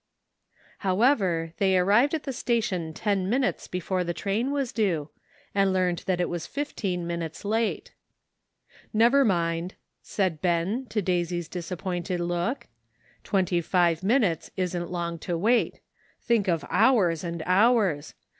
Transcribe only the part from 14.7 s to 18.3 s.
long to wait. Think of hours and hours